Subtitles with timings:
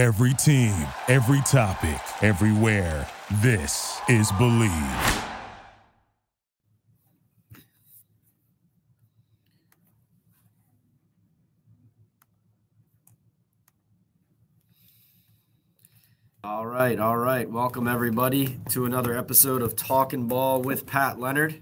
[0.00, 0.72] Every team,
[1.08, 3.06] every topic, everywhere.
[3.42, 5.24] This is Bleav.
[16.42, 17.50] All right, all right.
[17.50, 21.60] Welcome everybody to another episode of Talking Ball with Pat Leonard.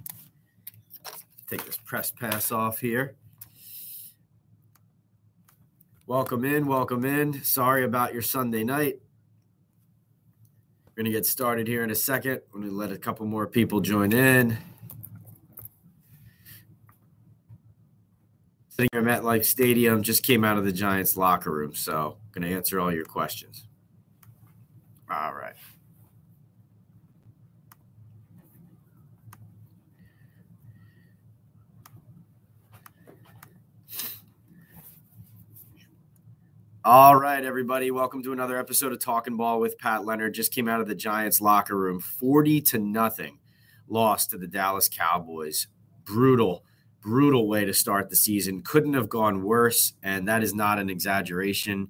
[1.51, 3.17] Take this press pass off here.
[6.09, 7.45] Welcome in, welcome in.
[7.45, 8.99] Sorry about your Sunday night.
[10.87, 12.41] We're going to get started here in a second.
[12.55, 14.57] I'm going to let a couple more people join in.
[18.71, 22.49] Sitting here at MetLife Stadium, just came out of the Giants locker room, so going
[22.49, 23.67] to answer all your questions.
[25.11, 25.57] All right.
[36.91, 37.91] All right, everybody.
[37.91, 40.33] Welcome to another episode of Talking Ball with Pat Leonard.
[40.33, 42.01] Just came out of the Giants locker room.
[42.01, 43.41] 40 to nothing
[43.89, 45.67] lost to the Dallas Cowboys.
[46.05, 46.65] Brutal,
[47.03, 48.63] brutal way to start the season.
[48.63, 49.93] Couldn't have gone worse.
[50.03, 51.89] And that is not an exaggeration.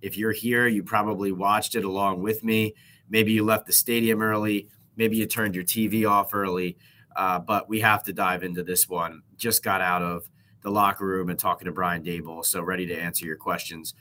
[0.00, 2.72] If you're here, you probably watched it along with me.
[3.10, 4.70] Maybe you left the stadium early.
[4.96, 6.78] Maybe you turned your TV off early.
[7.14, 9.20] Uh, but we have to dive into this one.
[9.36, 10.30] Just got out of
[10.62, 12.42] the locker room and talking to Brian Daboll.
[12.46, 13.92] So ready to answer your questions.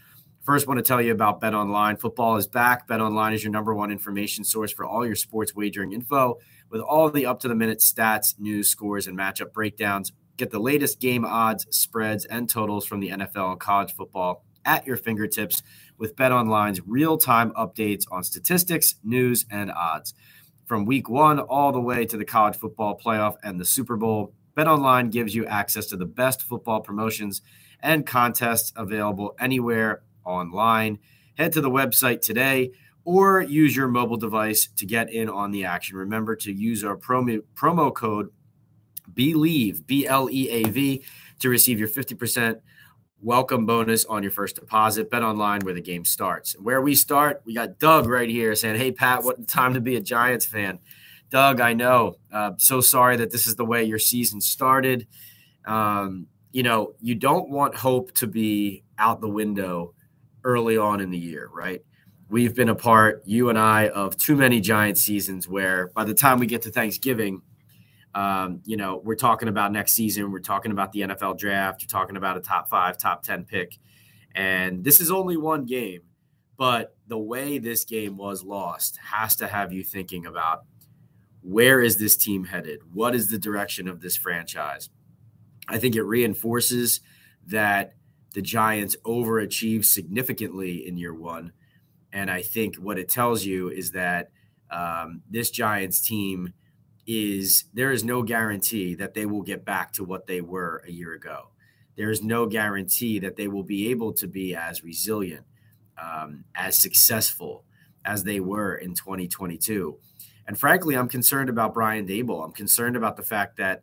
[0.47, 1.97] First, want to tell you about Bet Online.
[1.97, 2.87] Football is back.
[2.87, 6.37] Bet Online is your number one information source for all your sports wagering info
[6.69, 10.13] with all the up to the minute stats, news, scores, and matchup breakdowns.
[10.37, 14.87] Get the latest game odds, spreads, and totals from the NFL and college football at
[14.87, 15.63] your fingertips
[15.97, 20.13] with Bet Online's real time updates on statistics, news, and odds.
[20.65, 24.33] From week one all the way to the college football playoff and the Super Bowl,
[24.55, 27.41] Bet Online gives you access to the best football promotions
[27.81, 30.99] and contests available anywhere online.
[31.37, 32.71] Head to the website today
[33.07, 35.95] or use your mobile device to get in on the action.
[35.95, 38.29] Remember to use our promo, promo code
[39.13, 41.03] BLEAV, B L E A V,
[41.39, 42.59] to receive your 50%
[43.21, 45.09] welcome bonus on your first deposit.
[45.09, 46.59] Bet online where the game starts.
[46.59, 49.95] Where we start, we got Doug right here saying, Hey, Pat, what time to be
[49.95, 50.79] a Giants fan?
[51.29, 52.17] Doug, I know.
[52.31, 55.07] Uh, so sorry that this is the way your season started.
[55.65, 59.93] Um, you know, you don't want hope to be out the window
[60.47, 61.83] early on in the year, right?
[62.29, 66.13] We've been a part, you and I, of too many Giant seasons where by the
[66.13, 67.41] time we get to Thanksgiving,
[68.15, 71.89] um, you know, we're talking about next season, we're talking about the NFL draft, you're
[71.89, 73.77] talking about a top five, top 10 pick.
[74.35, 76.01] And this is only one game,
[76.55, 80.63] but the way this game was lost has to have you thinking about
[81.41, 82.79] where is this team headed?
[82.93, 84.89] What is the direction of this franchise?
[85.67, 87.01] I think it reinforces
[87.47, 87.96] that
[88.37, 91.53] the Giants overachieved significantly in year one.
[92.13, 94.29] And I think what it tells you is that
[94.69, 96.53] um, this Giants team
[97.07, 100.91] is there is no guarantee that they will get back to what they were a
[100.91, 101.47] year ago.
[101.95, 105.47] There is no guarantee that they will be able to be as resilient,
[105.99, 107.63] um, as successful
[108.05, 109.97] as they were in 2022.
[110.45, 112.45] And frankly, I'm concerned about Brian Daboll.
[112.45, 113.81] I'm concerned about the fact that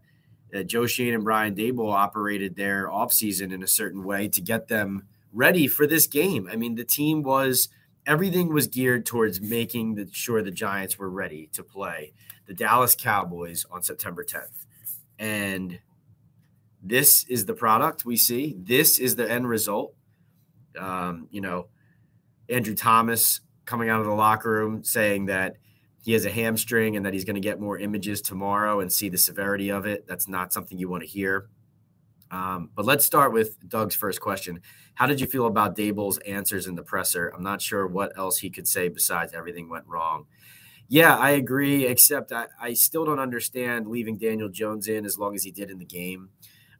[0.55, 4.69] that Joe Schoen and Brian Daboll operated their offseason in a certain way to get
[4.69, 6.49] them ready for this game.
[6.51, 7.69] I mean, the team was
[8.07, 12.13] everything was geared towards making the, sure the Giants were ready to play
[12.47, 14.65] the Dallas Cowboys on September 10th.
[15.19, 15.81] And
[16.81, 18.55] this is the product we see.
[18.57, 19.93] This is the end result.
[20.79, 21.67] Um, you know,
[22.49, 25.57] Andrew Thomas coming out of the locker room saying that
[26.05, 29.09] he has a hamstring and that he's going to get more images tomorrow and see
[29.09, 30.07] the severity of it.
[30.07, 31.49] That's not something you want to hear.
[32.31, 34.61] Um, but let's start with Doug's first question.
[34.95, 37.29] How did you feel about Daboll's answers in the presser?
[37.35, 40.27] I'm not sure what else he could say besides everything went wrong.
[40.89, 45.35] Yeah, I agree, except I, I still don't understand leaving Daniel Jones in as long
[45.35, 46.29] as he did in the game.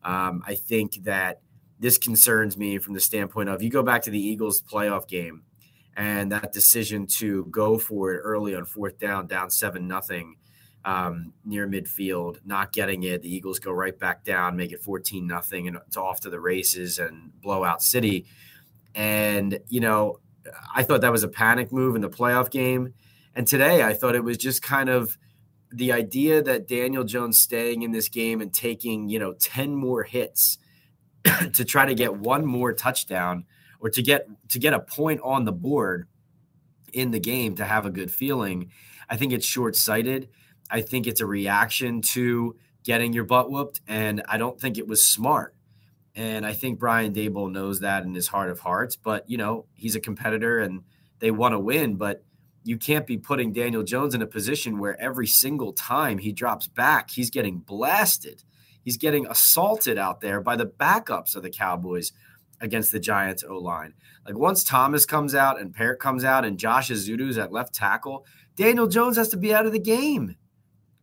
[0.03, 1.41] Um, I think that
[1.81, 5.45] this concerns me from the standpoint of you go back to the Eagles playoff game
[5.97, 10.37] and that decision to go for it early on fourth down, down seven nothing
[10.85, 13.23] um, near midfield, not getting it.
[13.23, 16.41] The Eagles go right back down, make it fourteen nothing, and it's off to the
[16.41, 18.27] races and blow out City.
[18.95, 20.21] And you know,
[20.75, 22.93] I thought that was a panic move in the playoff game.
[23.35, 25.17] And today, I thought it was just kind of
[25.73, 30.03] the idea that Daniel Jones staying in this game and taking you know ten more
[30.03, 30.59] hits
[31.55, 33.45] to try to get one more touchdown
[33.85, 36.09] or to get to get a point on the board
[36.95, 38.71] in the game to have a good feeling.
[39.11, 40.31] I think it's short sighted.
[40.71, 44.89] I think it's a reaction to getting your butt whooped, and I don't think it
[44.89, 45.55] was smart.
[46.17, 48.97] And I think Brian Daboll knows that in his heart of hearts.
[48.97, 50.83] But you know, he's a competitor, and
[51.19, 52.25] they want to win, but
[52.63, 56.67] you can't be putting Daniel Jones in a position where every single time he drops
[56.67, 58.43] back, he's getting blasted.
[58.83, 62.13] He's getting assaulted out there by the backups of the Cowboys
[62.61, 63.95] against the Giants O line.
[64.27, 68.27] Like once Thomas comes out and Parrott comes out and Josh Ezeudu's at left tackle,
[68.57, 70.37] Daniel Jones has to be out of the game.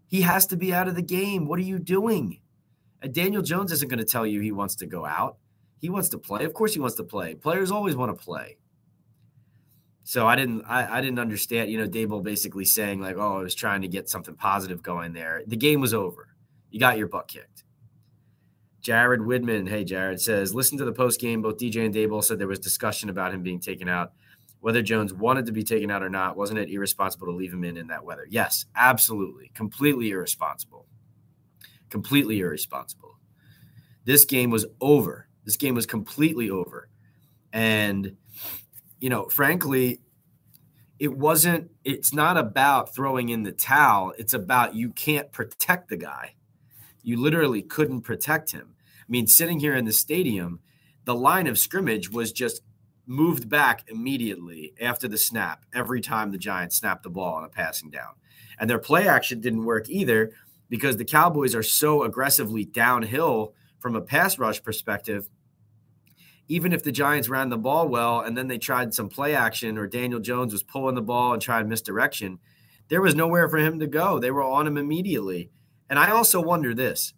[0.07, 1.47] He has to be out of the game.
[1.47, 2.41] What are you doing?
[3.01, 5.37] And Daniel Jones isn't going to tell you he wants to go out.
[5.79, 6.45] He wants to play.
[6.45, 7.33] Of course, he wants to play.
[7.33, 8.57] Players always want to play.
[10.03, 11.71] So I didn't, I, I didn't understand.
[11.71, 15.13] You know, Daboll basically saying like, "Oh, I was trying to get something positive going
[15.13, 16.27] there." The game was over.
[16.69, 17.63] You got your butt kicked.
[18.81, 21.41] Jared Widman, hey Jared says, listen to the post game.
[21.41, 24.13] Both DJ and Daboll said there was discussion about him being taken out.
[24.59, 27.63] Whether Jones wanted to be taken out or not, wasn't it irresponsible to leave him
[27.63, 28.27] in in that weather?
[28.29, 30.87] Yes, absolutely, completely irresponsible,
[31.89, 33.17] completely irresponsible.
[34.03, 35.27] This game was over.
[35.45, 36.89] This game was completely over,
[37.53, 38.15] and
[38.99, 40.01] you know, frankly,
[40.99, 41.71] it wasn't.
[41.83, 44.13] It's not about throwing in the towel.
[44.19, 46.35] It's about you can't protect the guy
[47.03, 48.75] you literally couldn't protect him.
[48.99, 50.59] I mean, sitting here in the stadium,
[51.05, 52.61] the line of scrimmage was just
[53.05, 57.49] moved back immediately after the snap every time the Giants snapped the ball on a
[57.49, 58.13] passing down.
[58.59, 60.31] And their play action didn't work either
[60.69, 65.27] because the Cowboys are so aggressively downhill from a pass rush perspective.
[66.47, 69.77] Even if the Giants ran the ball well and then they tried some play action
[69.77, 72.39] or Daniel Jones was pulling the ball and tried misdirection,
[72.89, 74.19] there was nowhere for him to go.
[74.19, 75.49] They were on him immediately.
[75.91, 77.13] And I also wonder this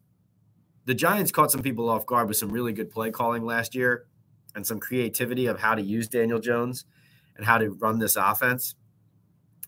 [0.86, 4.08] the Giants caught some people off guard with some really good play calling last year
[4.56, 6.86] and some creativity of how to use Daniel Jones
[7.38, 8.75] and how to run this offense.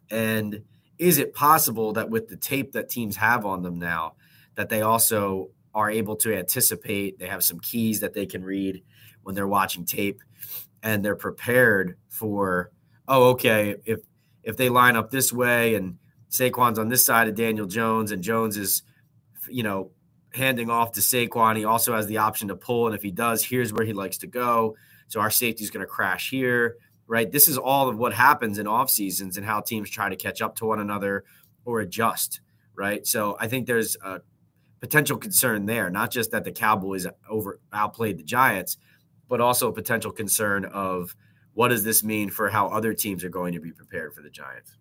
[0.09, 0.63] And
[0.97, 4.15] is it possible that with the tape that teams have on them now,
[4.55, 7.19] that they also are able to anticipate?
[7.19, 8.83] They have some keys that they can read
[9.21, 10.19] when they're watching tape
[10.81, 12.71] and they're prepared for,
[13.07, 13.99] oh, okay, if
[14.43, 15.97] if they line up this way and
[16.29, 18.83] Saquon's on this side of Daniel Jones and Jones is
[19.49, 19.91] you know,
[20.33, 21.57] handing off to Saquon.
[21.57, 24.17] He also has the option to pull, and if he does, here's where he likes
[24.19, 24.75] to go.
[25.07, 26.77] So our safety is going to crash here,
[27.07, 27.31] right?
[27.31, 30.41] This is all of what happens in off seasons and how teams try to catch
[30.41, 31.23] up to one another
[31.63, 32.41] or adjust,
[32.75, 33.05] right?
[33.05, 34.21] So I think there's a
[34.81, 38.77] potential concern there, not just that the Cowboys over outplayed the Giants,
[39.29, 41.15] but also a potential concern of
[41.53, 44.29] what does this mean for how other teams are going to be prepared for the
[44.29, 44.77] Giants.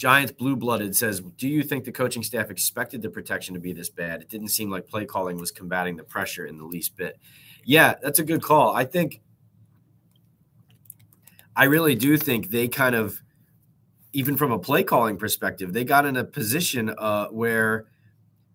[0.00, 3.74] Giants blue blooded says, Do you think the coaching staff expected the protection to be
[3.74, 4.22] this bad?
[4.22, 7.18] It didn't seem like play calling was combating the pressure in the least bit.
[7.66, 8.74] Yeah, that's a good call.
[8.74, 9.20] I think,
[11.54, 13.20] I really do think they kind of,
[14.14, 17.84] even from a play calling perspective, they got in a position uh, where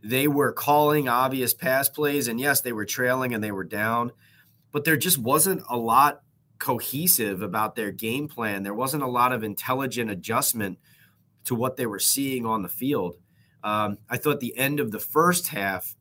[0.04, 2.28] they were calling obvious pass plays.
[2.28, 4.12] And yes, they were trailing and they were down,
[4.72, 6.24] but there just wasn't a lot
[6.58, 8.64] cohesive about their game plan.
[8.64, 10.80] There wasn't a lot of intelligent adjustment
[11.46, 13.18] to what they were seeing on the field.
[13.64, 15.96] Um, I thought the end of the first half,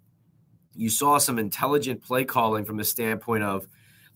[0.75, 3.67] you saw some intelligent play calling from the standpoint of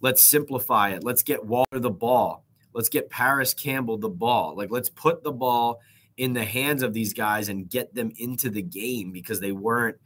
[0.01, 1.05] let's simplify it.
[1.05, 2.45] Let's get Waller the ball.
[2.75, 4.55] Let's get Parris Campbell the ball.
[4.57, 5.81] Like, let's put the ball
[6.17, 9.97] in the hands of these guys and get them into the game because they weren't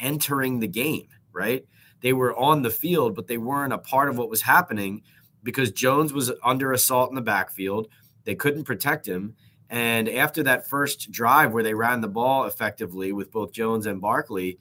[0.00, 1.64] entering the game, right?
[2.00, 5.02] They were on the field, but they weren't a part of what was happening
[5.42, 7.88] because Jones was under assault in the backfield.
[8.24, 9.36] They couldn't protect him.
[9.70, 14.00] And after that first drive where they ran the ball effectively with both Jones and
[14.00, 14.58] Barkley,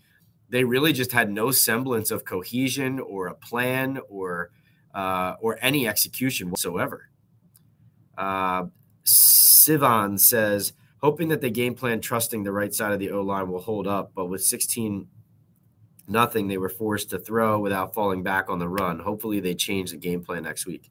[0.50, 4.52] they really just had no semblance of cohesion or a plan or
[4.94, 7.10] uh, or any execution whatsoever.
[8.18, 8.66] Uh,
[9.06, 13.50] Sivan says, hoping that the game plan trusting the right side of the O line
[13.50, 15.08] will hold up, but with 16
[16.08, 19.00] nothing, they were forced to throw without falling back on the run.
[19.00, 20.90] Hopefully, they change the game plan next week.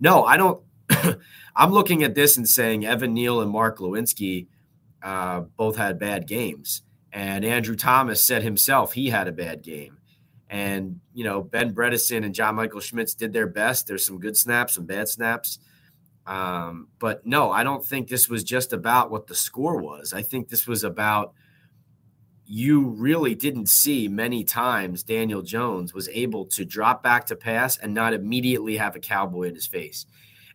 [0.00, 0.60] No, I don't.
[1.56, 4.46] I'm looking at this and saying Evan Neal and Mark Glowinski
[5.02, 6.82] uh, both had bad games.
[7.12, 9.98] And Andrew Thomas said himself he had a bad game.
[10.50, 13.86] And, you know, Ben Bredeson and John Michael Schmitz did their best.
[13.86, 15.58] There's some good snaps, some bad snaps.
[16.26, 20.12] Um, but no, I don't think this was just about what the score was.
[20.12, 21.34] I think this was about
[22.46, 27.78] you really didn't see many times Daniel Jones was able to drop back to pass
[27.78, 30.06] and not immediately have a cowboy in his face.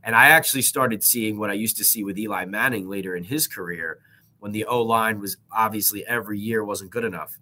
[0.03, 3.23] And I actually started seeing what I used to see with Eli Manning later in
[3.23, 3.99] his career
[4.39, 7.37] when the O line was obviously every year wasn't good enough.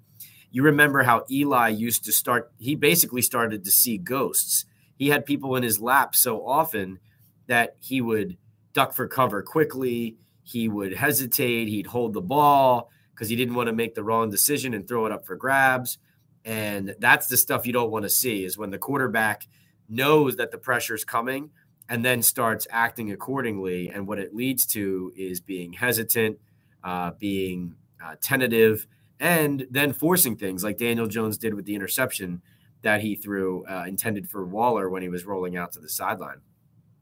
[0.52, 4.66] You remember how Eli used to start, he basically started to see ghosts.
[4.98, 7.00] He had people in his lap so often
[7.48, 8.38] that he would
[8.74, 10.18] duck for cover quickly.
[10.44, 11.68] He would hesitate.
[11.68, 15.06] He'd hold the ball because he didn't want to make the wrong decision and throw
[15.06, 16.00] it up for grabs.
[16.46, 19.48] And that's the stuff you don't want to see is when the quarterback
[19.90, 21.50] knows that the pressure is coming
[21.90, 23.90] and then starts acting accordingly.
[23.90, 26.38] And what it leads to is being hesitant,
[26.84, 28.88] uh, being uh, tentative,
[29.20, 32.42] and then forcing things like Daniel Jones did with the interception
[32.84, 36.42] that he threw uh, intended for Waller when he was rolling out to the sideline.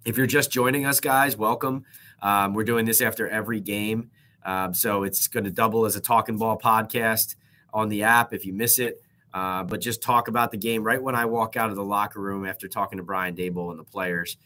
[0.05, 1.83] If you're just joining us, guys, welcome.
[2.21, 4.11] Um, we're doing this after every game.
[4.45, 7.35] Um, so it's going to double as a talking ball podcast
[7.73, 9.01] on the app if you miss it.
[9.33, 12.21] Uh, but just talk about the game right when I walk out of the locker
[12.21, 14.37] room after talking to Brian Daboll and the players.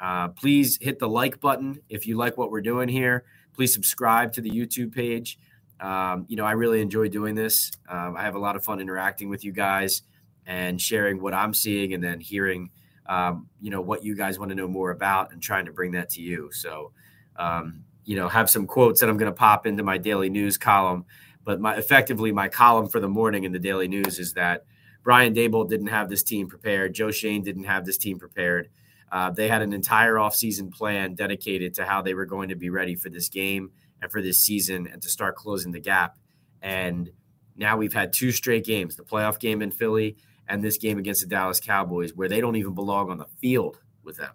[0.00, 3.24] Uh, please hit the like button if you like what we're doing here.
[3.54, 5.38] Please subscribe to the YouTube page.
[5.80, 7.72] Um, you know, I really enjoy doing this.
[7.88, 10.02] Um, I have a lot of fun interacting with you guys
[10.46, 12.70] and sharing what I'm seeing and then hearing,
[13.06, 15.92] um, you know, what you guys want to know more about and trying to bring
[15.92, 16.50] that to you.
[16.52, 16.92] So,
[17.36, 20.56] um, you know, have some quotes that I'm going to pop into my daily news
[20.56, 21.04] column.
[21.44, 24.64] But my effectively, my column for the morning in the daily news is that
[25.02, 26.94] Brian Daboll didn't have this team prepared.
[26.94, 28.68] Joe Schoen didn't have this team prepared.
[29.10, 32.70] Uh, they had an entire offseason plan dedicated to how they were going to be
[32.70, 33.70] ready for this game
[34.02, 36.18] and for this season and to start closing the gap.
[36.62, 37.10] And
[37.56, 40.16] now we've had two straight games the playoff game in Philly
[40.48, 43.78] and this game against the Dallas Cowboys where they don't even belong on the field
[44.02, 44.32] with them,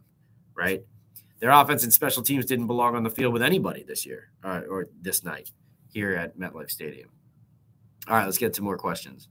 [0.56, 0.84] right?
[1.40, 4.62] Their offense and special teams didn't belong on the field with anybody this year uh,
[4.70, 5.52] or this night
[5.92, 7.10] here at MetLife Stadium.
[8.08, 9.30] All right, let's get to more questions.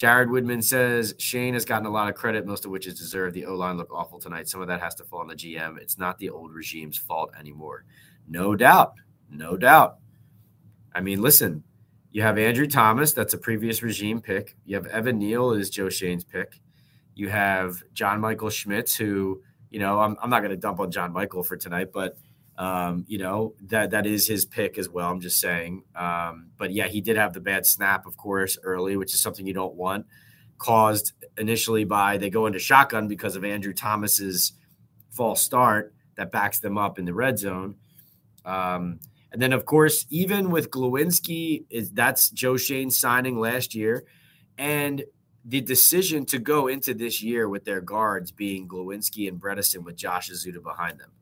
[0.00, 3.34] Jared Woodman says Schoen has gotten a lot of credit, most of which is deserved.
[3.34, 4.48] The O line looked awful tonight.
[4.48, 5.76] Some of that has to fall on the GM.
[5.76, 7.84] It's not the old regime's fault anymore.
[8.26, 8.94] No doubt.
[9.28, 9.98] No doubt.
[10.94, 11.64] I mean, listen,
[12.12, 14.56] you have Andrew Thomas, that's a previous regime pick.
[14.64, 16.58] You have Evan Neal is Joe Schoen's pick.
[17.14, 20.90] You have John Michael Schmitz, who, you know, I'm, I'm not going to dump on
[20.90, 22.16] John Michael for tonight, but
[22.60, 25.10] um, you know, that that is his pick as well.
[25.10, 25.82] I'm just saying.
[25.96, 29.46] Um, but yeah, he did have the bad snap, of course, early, which is something
[29.46, 30.04] you don't want.
[30.58, 34.52] Caused initially by they go into shotgun because of Andrew Thomas's
[35.08, 37.76] false start that backs them up in the red zone.
[38.44, 39.00] Um,
[39.32, 44.04] and then, of course, even with Glowinski, is that's Joe Schoen signing last year,
[44.58, 45.02] and
[45.46, 49.96] the decision to go into this year with their guards being Glowinski and Bredeson with
[49.96, 51.12] Josh Ezeudu behind them.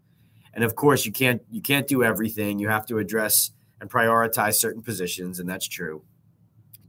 [0.54, 2.58] And of course, you can't you can't do everything.
[2.58, 6.02] You have to address and prioritize certain positions, and that's true.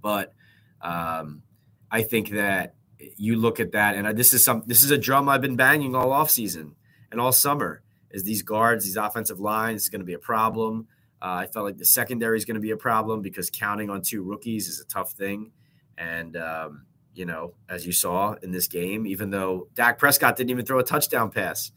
[0.02, 0.34] But
[0.82, 1.44] um,
[1.92, 2.76] I think that
[3.16, 5.96] you look at that, and this is some this is a drum I've been banging
[5.96, 6.76] all off season
[7.12, 7.82] and all summer.
[8.12, 10.88] Is these guards, these offensive lines, is going to be a problem.
[11.22, 14.02] Uh, I felt like the secondary is going to be a problem because counting on
[14.02, 15.52] two rookies is a tough thing.
[15.98, 20.50] And, um, you know, as you saw in this game, even though Dak Prescott didn't
[20.50, 21.72] even throw a touchdown pass,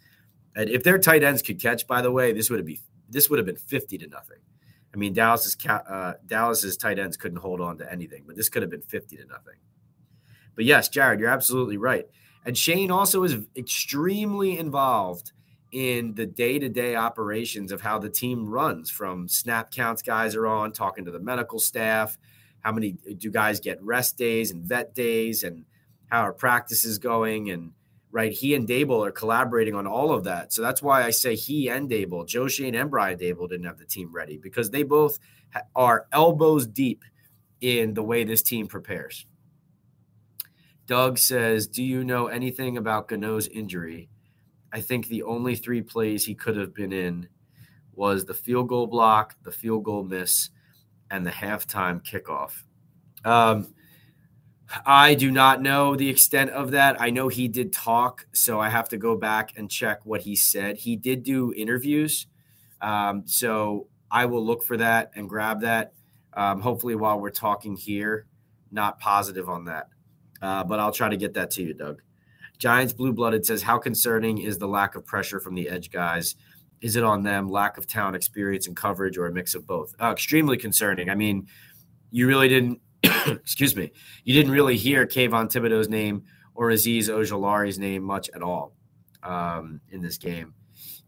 [0.57, 2.79] and if their tight ends could catch, by the way, this would have been
[3.09, 4.39] this would have been fifty to nothing.
[4.95, 8.63] I mean, Dallas's uh, Dallas's tight ends couldn't hold on to anything, but this could
[8.63, 9.57] have been fifty to nothing.
[10.55, 12.07] But yes, Jared, you're absolutely right.
[12.45, 15.33] And Schoen also is extremely involved
[15.71, 20.71] in the day-to-day operations of how the team runs from snap counts guys are on
[20.73, 22.19] talking to the medical staff
[22.63, 25.65] how many do guys get rest days and vet days and
[26.11, 27.73] how our practice is going and
[28.13, 28.31] right?
[28.31, 30.53] He and Daboll are collaborating on all of that.
[30.53, 33.79] So that's why i say he and Daboll, joe Schoen and brian Daboll didn't have
[33.79, 35.19] the team ready because they both
[35.75, 37.05] are elbows deep
[37.61, 39.27] in the way this team prepares.
[40.87, 44.09] Doug says do you know anything about Gano's injury?
[44.73, 47.29] I think the only three plays he could have been in
[47.95, 50.51] was the field goal block, the field goal miss,
[51.11, 52.63] and the halftime kickoff.
[53.25, 53.75] Um,
[54.87, 57.01] I do not know the extent of that.
[57.01, 60.35] I know he did talk, so I have to go back and check what he
[60.35, 60.77] said.
[60.77, 62.27] He did do interviews,
[62.81, 65.93] um, so I will look for that and grab that.
[66.35, 68.27] Um, hopefully, while we're talking here,
[68.71, 69.89] not positive on that,
[70.41, 72.03] uh, but I'll try to get that to you, Doug.
[72.63, 76.37] Giants blue blooded says, How concerning is the lack of pressure from the edge guys?
[76.81, 79.95] Is it on them, lack of talent, experience, and coverage, or a mix of both?
[80.01, 81.11] Uh, extremely concerning.
[81.11, 81.49] I mean,
[82.13, 82.81] you really didn't,
[83.27, 83.93] excuse me,
[84.25, 86.25] you didn't really hear Kayvon Thibodeaux's name
[86.55, 88.75] or Azeez Ojulari's name much at all
[89.23, 90.55] um, in this game.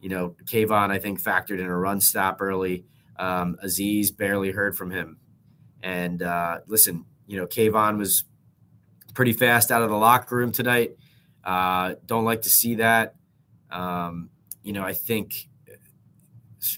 [0.00, 2.84] You know, Kayvon, I think, factored in a run stop early.
[3.16, 5.18] Um, Azeez barely heard from him.
[5.82, 8.24] And uh, listen, you know, Kayvon was
[9.14, 10.96] pretty fast out of the locker room tonight.
[11.42, 13.14] Uh, don't like to see that.
[13.70, 14.30] Um,
[14.62, 15.48] you know, I think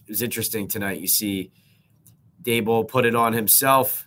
[0.06, 1.00] it's interesting tonight.
[1.00, 1.52] You see
[2.42, 4.05] Daboll put it on himself.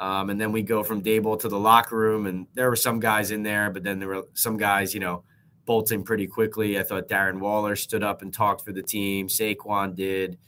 [0.00, 3.00] Um, and then we go from Daboll to the locker room, and there were some
[3.00, 5.24] guys in there, but then there were some guys, you know,
[5.66, 6.78] bolting pretty quickly.
[6.78, 9.28] I thought Darren Waller stood up and talked for the team.
[9.28, 10.38] Saquon did.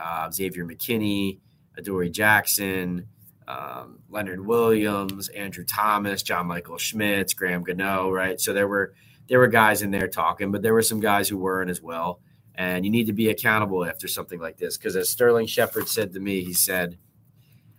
[0.00, 1.40] Uh, Xavier McKinney,
[1.76, 3.08] Adoree Jackson,
[3.48, 8.40] um, Leonard Williams, Andrew Thomas, John Michael Schmitz, Graham Gano, right?
[8.40, 8.94] So there were
[9.26, 12.20] there were guys in there talking, but there were some guys who weren't as well.
[12.54, 14.76] And you need to be accountable after something like this.
[14.76, 16.98] Because as Sterling Shepard said to me, he said,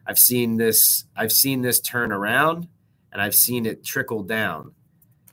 [0.05, 2.67] I've seen this, I've seen this turn around
[3.11, 4.73] and I've seen it trickle down.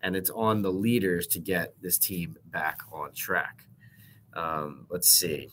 [0.02, 3.66] And it's on the leaders to get this team back on track.
[4.34, 5.50] Um, let's see.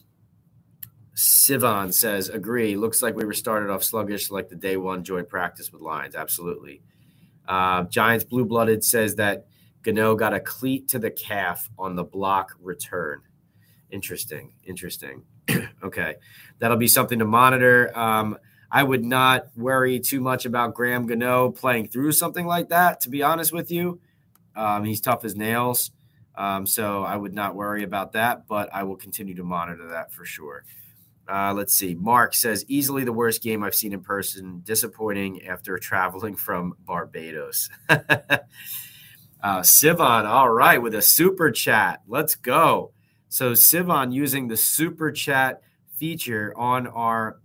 [1.15, 2.77] Sivan says, agree.
[2.77, 6.15] Looks like we were started off sluggish like the day one joint practice with Lions.
[6.15, 6.81] Absolutely.
[7.47, 9.47] Uh, Giants Blue Blooded says that
[9.81, 13.21] Gano got a cleat to the calf on the block return.
[13.89, 14.53] Interesting.
[14.63, 15.23] Interesting.
[15.83, 16.15] okay.
[16.59, 17.97] That'll be something to monitor.
[17.97, 18.37] Um,
[18.71, 23.09] I would not worry too much about Graham Gano playing through something like that, to
[23.09, 23.99] be honest with you.
[24.55, 25.91] Um, he's tough as nails.
[26.35, 30.11] Um, so I would not worry about that, but I will continue to monitor that
[30.11, 30.65] for sure.
[31.27, 31.93] Uh, let's see.
[31.95, 34.61] Mark says easily the worst game I've seen in person.
[34.63, 37.69] Disappointing after traveling from Barbados.
[37.89, 38.39] uh,
[39.43, 42.01] Sivan, all right, with a super chat.
[42.07, 42.91] Let's go.
[43.29, 45.61] So Sivan using the super chat
[45.97, 47.39] feature on our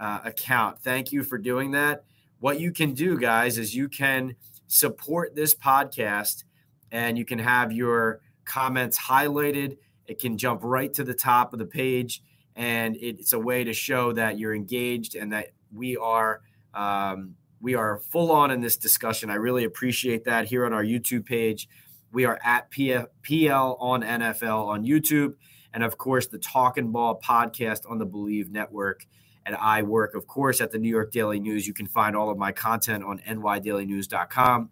[0.00, 0.78] uh, account.
[0.80, 2.04] Thank you for doing that.
[2.40, 4.36] What you can do, guys, is you can
[4.66, 6.44] support this podcast
[6.92, 9.78] and you can have your comments highlighted.
[10.06, 12.22] It can jump right to the top of the page
[12.56, 16.40] and it's a way to show that you're engaged and that we are
[16.74, 19.30] um, we are full on in this discussion.
[19.30, 21.68] I really appreciate that here on our YouTube page.
[22.12, 25.34] We are at PL on NFL on YouTube,
[25.72, 29.06] and of course the Talking Ball podcast on the Bleav Network.
[29.46, 31.66] And I work, of course, at the New York Daily News.
[31.66, 34.70] You can find all of my content on nydailynews.com,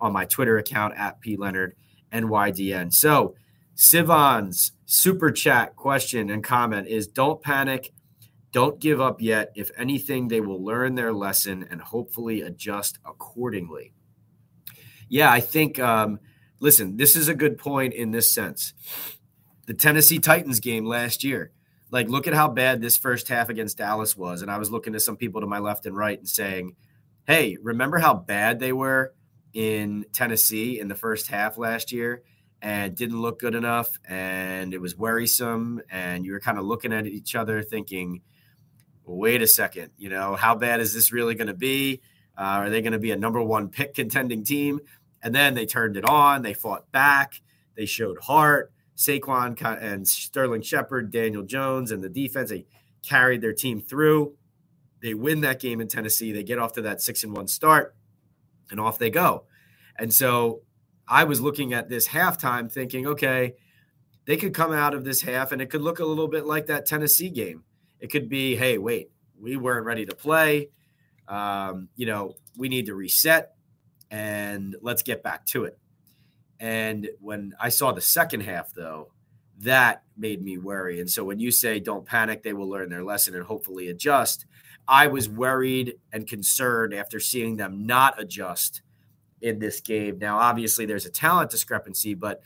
[0.00, 1.76] on my Twitter account at p leonard
[2.12, 2.92] nydn.
[2.92, 3.36] So
[3.76, 7.92] Sivan's super chat question and comment is don't panic.
[8.52, 9.52] Don't give up yet.
[9.56, 13.92] If anything, they will learn their lesson and hopefully adjust accordingly.
[15.08, 16.20] Yeah, I think, um,
[16.60, 18.72] listen, this is a good point in this sense.
[19.66, 21.50] The Tennessee Titans game last year,
[21.94, 24.42] like, look at how bad this first half against Dallas was.
[24.42, 26.74] And I was looking to some people to my left and right and saying,
[27.24, 29.14] hey, remember how bad they were
[29.52, 32.22] in Tennessee in the first half last year?
[32.64, 36.94] and didn't look good enough and it was worrisome and you were kind of looking
[36.94, 38.22] at each other thinking
[39.04, 42.00] wait a second you know how bad is this really going to be
[42.38, 44.80] uh, are they going to be a number one pick contending team
[45.22, 47.34] and then they turned it on they fought back
[47.76, 52.66] they showed heart Saquon and Sterling Shepard, Daniel Jones, and the defense they
[53.02, 54.34] carried their team through.
[55.02, 56.32] They win that game in Tennessee.
[56.32, 57.94] They get off to that six and one start,
[58.70, 59.44] and off they go.
[59.98, 60.62] And so
[61.06, 63.54] I was looking at this halftime thinking, okay,
[64.26, 66.66] they could come out of this half and it could look a little bit like
[66.66, 67.62] that Tennessee game.
[68.00, 70.70] It could be, hey, wait, we weren't ready to play.
[71.28, 73.54] Um, you know, we need to reset
[74.10, 75.78] and let's get back to it.
[76.60, 79.10] And when I saw the second half, though,
[79.60, 81.00] that made me worry.
[81.00, 84.46] And so when you say don't panic, they will learn their lesson and hopefully adjust.
[84.86, 88.82] I was worried and concerned after seeing them not adjust
[89.40, 90.18] in this game.
[90.18, 92.42] Now, obviously, there's a talent discrepancy, but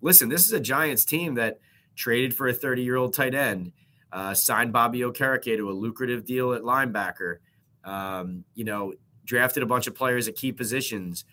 [0.00, 1.58] listen, this is a Giants team that
[1.96, 3.72] traded for a 30 year old tight end,
[4.12, 7.38] uh, signed Bobby Okereke to a lucrative deal at linebacker,
[7.84, 11.24] um, you know, drafted a bunch of players at key positions,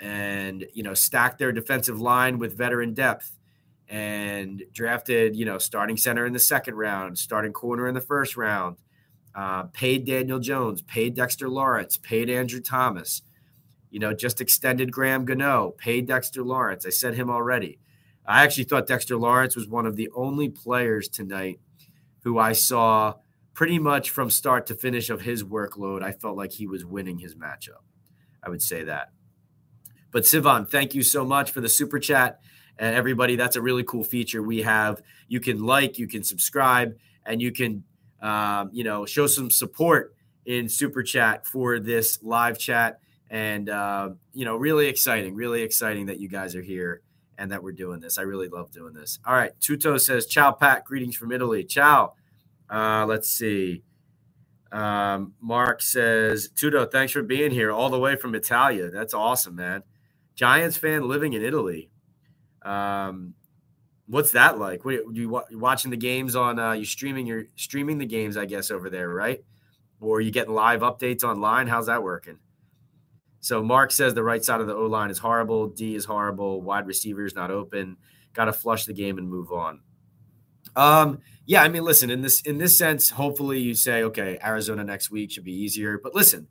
[0.00, 3.32] and you know, stacked their defensive line with veteran depth.
[3.88, 8.36] And drafted, you know, starting center in the second round, starting corner in the first
[8.36, 8.78] round,
[9.32, 13.22] uh, paid Daniel Jones, paid Dexter Lawrence, paid Andrew Thomas,
[13.90, 16.84] you know, just extended Graham Gano, paid Dexter Lawrence.
[16.84, 17.78] I said him already.
[18.26, 21.60] I actually thought Dexter Lawrence was one of the only players tonight
[22.24, 23.14] who I saw
[23.54, 26.02] pretty much from start to finish of his workload.
[26.02, 27.84] I felt like he was winning his matchup.
[28.42, 29.12] I would say that.
[30.16, 32.40] But Sivan, thank you so much for the super chat.
[32.78, 35.02] And everybody, that's a really cool feature we have.
[35.28, 37.84] You can like, you can subscribe, and you can,
[38.22, 42.98] um, you know, show some support in super chat for this live chat.
[43.28, 47.02] And uh, you know really exciting really exciting that you guys are here
[47.36, 48.16] and that we're doing this.
[48.16, 49.18] I really love doing this.
[49.26, 50.86] All right tuto says ciao pat.
[50.86, 51.62] Greetings from italy.
[51.64, 52.14] Ciao.
[52.70, 53.82] Uh, let's see.
[54.72, 58.90] Um, mark says tuto thanks for being here all the way from italia.
[58.90, 59.82] That's awesome man
[60.36, 61.90] giants fan living in italy
[62.62, 63.34] um,
[64.06, 68.06] what's that like what, you, watching the games on uh, you streaming your streaming the
[68.06, 69.44] games i guess over there right
[70.00, 72.38] or you getting live updates online how's that working
[73.46, 75.68] so Mark says the right side of the O line is horrible.
[75.68, 76.62] D is horrible.
[76.62, 77.96] Wide receivers not open.
[78.32, 79.82] Got to flush the game and move on.
[80.74, 84.82] Um, yeah, I mean, listen, in this in this sense, hopefully you say, okay, Arizona
[84.82, 85.96] next week should be easier.
[85.96, 86.48] But listen,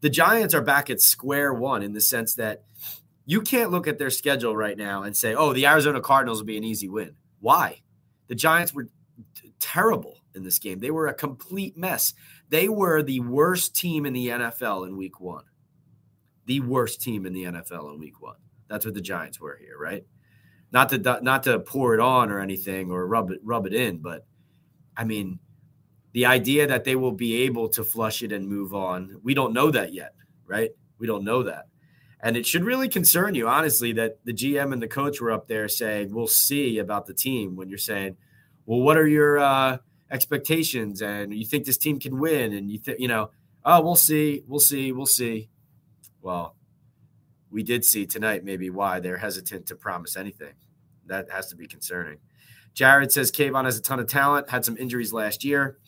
[0.00, 2.64] the Giants are back at square one in the sense that
[3.24, 6.46] you can't look at their schedule right now and say, "Oh, the Arizona Cardinals will
[6.46, 7.82] be an easy win." Why?
[8.28, 8.88] The Giants were
[9.34, 10.78] t- terrible in this game.
[10.78, 12.14] They were a complete mess.
[12.48, 15.44] They were the worst team in the NFL in week 1.
[16.46, 18.36] The worst team in the NFL in week 1.
[18.68, 20.04] That's what the Giants were here, right?
[20.72, 23.98] Not to not to pour it on or anything or rub it rub it in,
[23.98, 24.26] but
[24.96, 25.38] I mean,
[26.12, 29.52] the idea that they will be able to flush it and move on, we don't
[29.52, 30.14] know that yet,
[30.46, 30.70] right?
[30.98, 31.66] We don't know that.
[32.22, 35.48] And it should really concern you, honestly, that the GM and the coach were up
[35.48, 38.16] there saying, we'll see about the team when you're saying,
[38.64, 39.78] well, what are your uh,
[40.10, 41.02] expectations?
[41.02, 42.52] And you think this team can win?
[42.52, 43.30] And you think, you know,
[43.64, 45.48] oh, we'll see, we'll see, we'll see.
[46.20, 46.54] Well,
[47.50, 50.54] we did see tonight maybe why they're hesitant to promise anything.
[51.06, 52.18] That has to be concerning.
[52.72, 55.78] Jared says Kayvon has a ton of talent, had some injuries last year.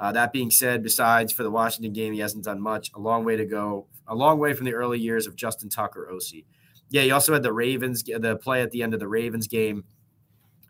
[0.00, 2.90] Uh, that being said, besides for the Washington game, he hasn't done much.
[2.94, 3.86] A long way to go.
[4.10, 6.42] A long way from the early years of Justin Tucker, OC.
[6.90, 9.84] Yeah, he also had the Ravens, the play at the end of the Ravens game.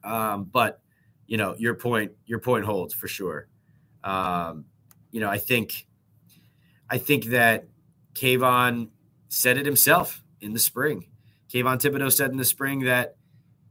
[0.05, 0.81] Um, but
[1.27, 3.49] you know, your point, your point holds for sure.
[4.05, 4.67] Um,
[5.11, 5.87] you know, I think,
[6.89, 7.69] I think that
[8.15, 8.91] Kayvon
[9.29, 11.07] said it himself in the spring.
[11.51, 13.17] Kayvon Thibodeaux said in the spring that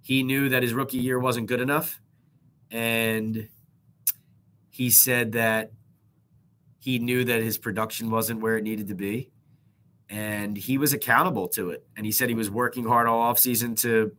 [0.02, 2.02] he knew that his rookie year wasn't good enough,
[2.72, 3.48] and
[4.72, 5.72] he said that
[6.80, 9.30] he knew that his production wasn't where it needed to be
[10.10, 13.80] and he was accountable to it and he said he was working hard all offseason
[13.80, 14.12] to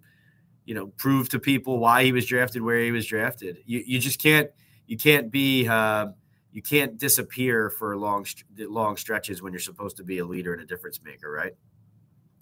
[0.64, 3.98] you know prove to people why he was drafted where he was drafted you, you
[3.98, 4.50] just can't
[4.87, 6.07] you can't be uh,
[6.53, 8.24] you can't disappear for long
[8.59, 11.53] long stretches when you're supposed to be a leader and a difference maker right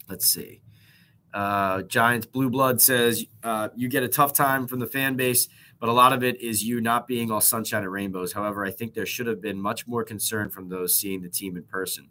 [0.07, 0.61] let's see
[1.33, 5.47] uh, giants blue blood says uh, you get a tough time from the fan base
[5.79, 8.33] but a lot of it is you not being all sunshine and rainbows.
[8.33, 11.55] However, I think there should have been much more concern from those seeing the team
[11.55, 12.09] in person.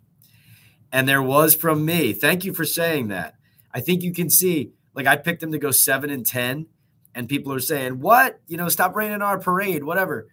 [0.93, 2.13] And there was from me.
[2.13, 3.35] Thank you for saying that.
[3.73, 6.67] I think you can see, like, I picked them to go seven and 10,
[7.15, 8.41] and people are saying, What?
[8.47, 10.29] You know, stop raining our parade, whatever.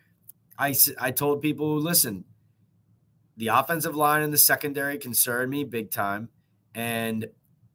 [0.57, 2.23] I, I told people, listen,
[3.35, 6.29] the offensive line and the secondary concern me big time.
[6.73, 7.27] And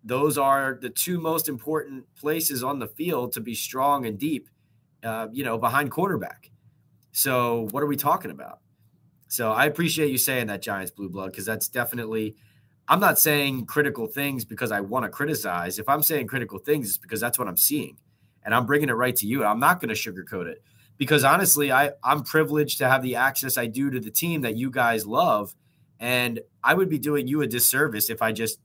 [0.03, 4.49] those are the two most important places on the field to be strong and deep
[5.03, 6.51] uh, you know, behind quarterback.
[7.12, 8.61] So what are we talking about?
[9.29, 12.37] So I appreciate you saying that Giants blue blood because that's definitely.
[12.90, 15.79] I'm not saying critical things because I want to criticize.
[15.79, 17.96] If I'm saying critical things, it's because that's what I'm seeing,
[18.42, 19.44] and I'm bringing it right to you.
[19.44, 20.61] I'm not going to sugarcoat it
[20.98, 24.57] because honestly, I I'm privileged to have the access I do to the team that
[24.57, 25.55] you guys love,
[26.00, 28.59] and I would be doing you a disservice if I just,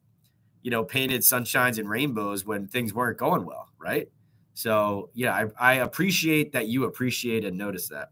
[0.63, 4.09] you know, painted sunshines and rainbows when things weren't going well, right?
[4.55, 8.09] So yeah, I, I appreciate that you appreciate and notice that.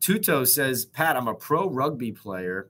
[0.00, 2.68] Tuto says, Pat, I'm a pro rugby player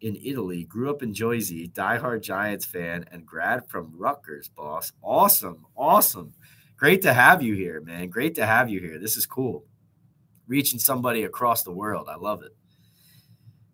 [0.00, 4.92] in Italy, grew up in Jersey, diehard Giants fan, and grad from Rutgers, boss.
[5.02, 5.66] Awesome.
[5.76, 6.34] Awesome.
[6.76, 8.08] Great to have you here, man.
[8.08, 8.98] Great to have you here.
[8.98, 9.64] This is cool.
[10.46, 12.08] Reaching somebody across the world.
[12.08, 12.54] I love it.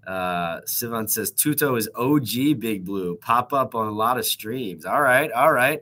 [0.06, 3.16] Uh, Sivan says Tuto is OG Big Blue.
[3.16, 4.84] Pop up on a lot of streams.
[4.84, 5.30] All right.
[5.32, 5.80] All right.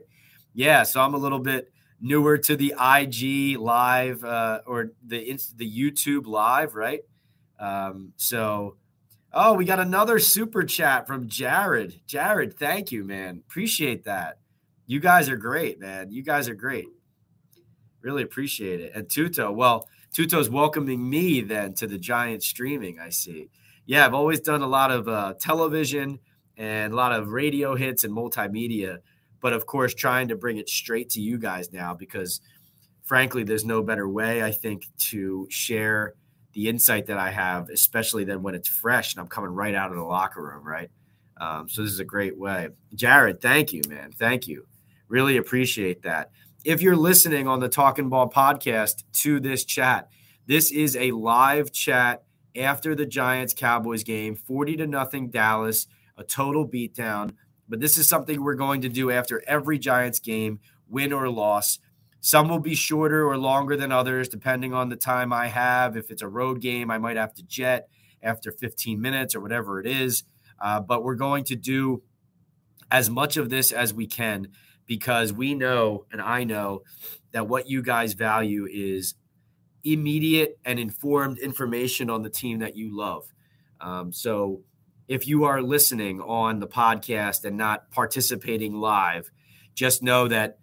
[0.53, 0.83] Yeah.
[0.83, 6.27] So I'm a little bit newer to the IG live uh, or the the YouTube
[6.27, 7.01] live, right?
[7.59, 8.75] Um, so,
[9.33, 11.99] oh, we got another super chat from Jared.
[12.07, 13.41] Jared, thank you, man.
[13.47, 14.39] Appreciate that.
[14.85, 16.11] You guys are great, man.
[16.11, 16.87] You guys are great.
[18.01, 18.91] Really appreciate it.
[18.93, 22.99] And Tuto, well, Tuto's welcoming me then to the Giant streaming.
[22.99, 23.49] I see.
[23.85, 26.19] Yeah, I've always done a lot of uh, television
[26.57, 28.99] and a lot of radio hits and multimedia
[29.43, 32.41] but of course trying to bring it straight to you guys now because
[33.03, 36.13] frankly there's no better way i think to share
[36.53, 39.91] the insight that i have especially then when it's fresh and i'm coming right out
[39.91, 40.89] of the locker room right?
[41.37, 42.69] Um, so this is a great way.
[42.93, 44.11] Jared thank you man.
[44.11, 44.67] Thank you.
[45.07, 46.31] Really appreciate that.
[46.63, 50.09] If you're listening on the talking ball podcast to this chat
[50.45, 52.23] this is a live chat
[52.55, 55.87] after the giants cowboys game 40 to nothing dallas
[56.17, 57.35] a total beatdown.
[57.67, 61.79] But this is something we're going to do after every Giants game, win or loss.
[62.25, 65.97] Some will be shorter or longer than others, depending on the time I have.
[65.97, 67.89] If it's a road game, I might have to jet
[68.21, 70.23] after 15 minutes or whatever it is.
[70.57, 72.01] Uh, but we're going to do
[72.89, 74.47] as much of this as we can
[74.85, 76.83] because we know, and I know,
[77.33, 79.15] that what you guys value is
[79.83, 83.25] immediate and informed information on the team that you love.
[83.81, 84.61] Um, so
[85.09, 89.29] if you are listening on the podcast and not participating live,
[89.75, 90.59] just know that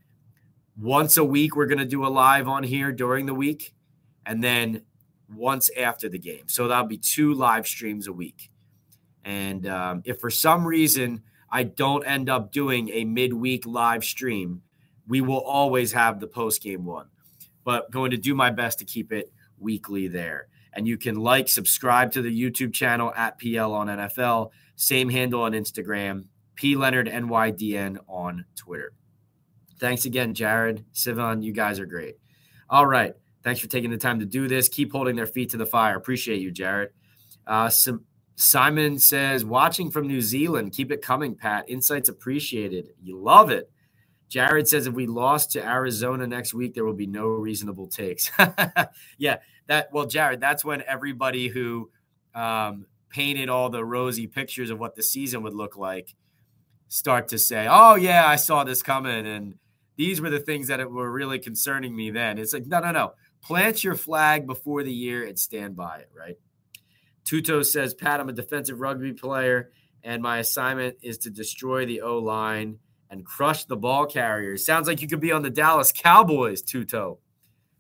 [0.80, 3.74] once a week we're going to do a live on here during the week
[4.24, 4.82] and then
[5.34, 6.44] once after the game.
[6.48, 8.50] So that'll be two live streams a week.
[9.24, 14.62] And um, if for some reason I don't end up doing a midweek live stream,
[15.06, 17.08] we will always have the post game one.
[17.64, 20.48] But going to do my best to keep it weekly there.
[20.72, 25.42] And you can like, subscribe to the YouTube channel at PL on NFL, same handle
[25.42, 28.92] on Instagram, P Leonard NYDN on Twitter.
[29.80, 31.42] Thanks again, Jared, Sivan.
[31.42, 32.16] You guys are great.
[32.68, 33.14] All right.
[33.42, 34.68] Thanks for taking the time to do this.
[34.68, 35.96] Keep holding their feet to the fire.
[35.96, 36.90] Appreciate you, Jared.
[37.46, 37.70] Uh,
[38.36, 40.72] Simon says, watching from New Zealand.
[40.72, 41.68] Keep it coming, Pat.
[41.68, 42.90] Insights appreciated.
[43.02, 43.70] You love it.
[44.28, 48.30] Jared says if we lost to Arizona next week, there will be no reasonable takes.
[49.18, 51.90] yeah, that well, Jared, that's when everybody who
[52.34, 56.14] um, painted all the rosy pictures of what the season would look like
[56.86, 59.54] start to say, "Oh yeah, I saw this coming," and
[60.00, 62.10] these were the things that were really concerning me.
[62.10, 63.12] Then it's like, no, no, no.
[63.42, 66.08] Plant your flag before the year and stand by it.
[66.16, 66.38] Right.
[67.26, 72.00] Tuto says, Pat, I'm a defensive rugby player, and my assignment is to destroy the
[72.00, 72.78] O line
[73.10, 74.64] and crush the ball carriers.
[74.64, 77.18] Sounds like you could be on the Dallas Cowboys, Tuto.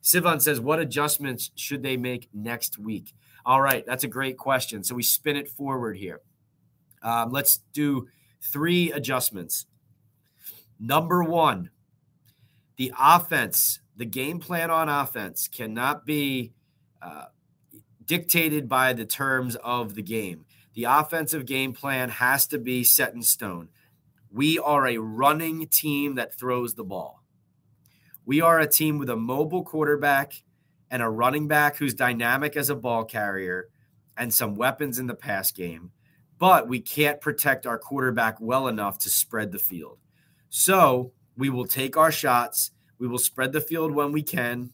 [0.02, 3.14] Sivan says, What adjustments should they make next week?
[3.46, 4.84] All right, that's a great question.
[4.84, 6.20] So we spin it forward here.
[7.02, 8.08] Um, let's do
[8.52, 9.64] three adjustments.
[10.78, 11.70] Number one,
[12.80, 16.54] the offense, the game plan on offense cannot be
[17.02, 17.26] uh,
[18.06, 20.46] dictated by the terms of the game.
[20.72, 23.68] The offensive game plan has to be set in stone.
[24.32, 27.22] We are a running team that throws the ball.
[28.24, 30.42] We are a team with a mobile quarterback
[30.90, 33.68] and a running back who's dynamic as a ball carrier
[34.16, 35.90] and some weapons in the pass game,
[36.38, 39.98] but we can't protect our quarterback well enough to spread the field.
[40.48, 42.70] So we will take our shots.
[42.98, 44.72] We will spread the field when we can,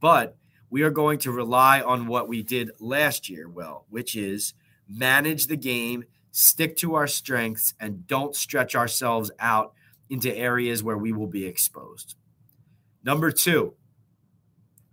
[0.00, 0.36] but
[0.70, 4.54] we are going to rely on what we did last year well, which is
[4.88, 9.74] manage the game stick to our strengths, and don't stretch ourselves out
[10.08, 12.14] into areas where we will be exposed.
[13.02, 13.74] Number two,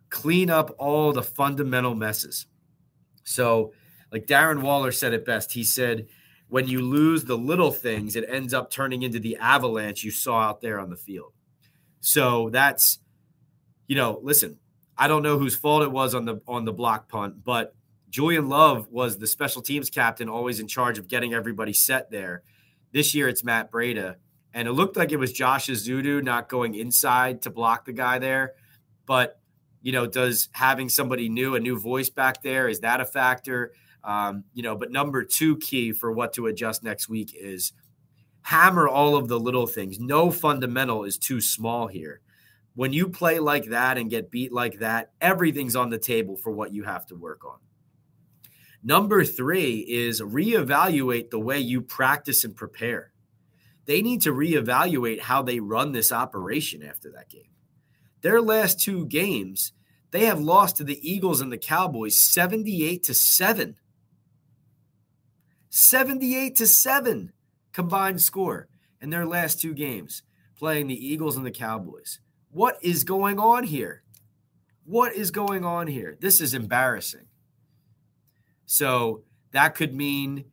[0.09, 2.47] clean up all the fundamental messes.
[3.23, 3.73] So,
[4.11, 6.07] like Darren Waller said it best, he said,
[6.47, 10.41] when you lose the little things, it ends up turning into the avalanche you saw
[10.41, 11.33] out there on the field.
[12.01, 12.99] So that's,
[13.87, 14.57] you know, listen,
[14.97, 17.75] I don't know whose fault it was on the on the block punt, but
[18.09, 22.43] Julian Love was the special teams captain, always in charge of getting everybody set there.
[22.93, 24.15] This year it's Matt Breida.
[24.53, 28.19] And it looked like it was Josh Ezeudu not going inside to block the guy
[28.19, 28.53] there.
[29.05, 29.37] But,
[29.81, 33.73] you know, does having somebody new, a new voice back there, is that a factor?
[34.05, 37.73] Um, you know, but number two key for what to adjust next week is
[38.43, 39.99] hammer all of the little things.
[39.99, 42.21] No fundamental is too small here.
[42.75, 46.51] When you play like that and get beat like that, everything's on the table for
[46.51, 47.57] what you have to work on.
[48.83, 53.11] Number three is reevaluate the way you practice and prepare.
[53.85, 57.49] They need to reevaluate how they run this operation after that game.
[58.21, 59.73] Their last two games,
[60.11, 63.75] they have lost to the Eagles and the Cowboys 78 to 7.
[65.77, 67.33] 78 to 7
[67.73, 68.69] combined score
[69.01, 70.23] in their last two games
[70.57, 72.21] playing the Eagles and the Cowboys.
[72.49, 74.03] What is going on here?
[74.85, 76.17] What is going on here?
[76.21, 77.25] This is embarrassing.
[78.65, 80.45] So that could mean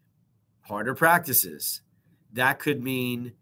[0.62, 1.82] harder practices.
[2.32, 3.34] That could mean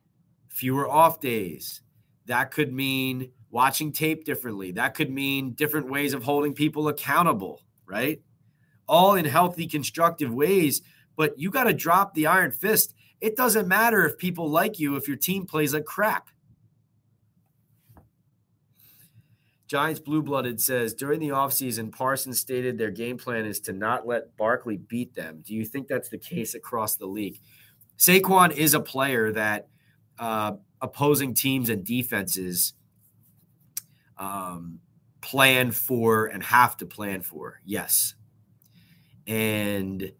[0.50, 1.80] fewer off days.
[2.26, 4.72] That could mean watching tape differently.
[4.72, 8.20] That could mean different ways of holding people accountable, right?
[8.86, 10.82] All in healthy, constructive ways.
[11.20, 12.94] But you got to drop the iron fist.
[13.20, 16.30] It doesn't matter if people like you if your team plays like crap.
[19.66, 24.06] Giants Blue Blooded says during the offseason, Parsons stated their game plan is to not
[24.06, 25.42] let Barkley beat them.
[25.44, 27.38] Do you think that's the case across the league?
[27.98, 29.68] Saquon is a player that
[30.18, 32.72] uh, opposing teams and defenses
[34.16, 34.78] um,
[35.20, 37.61] plan for and have to plan for.
[37.66, 38.14] Yes.
[39.26, 40.12] And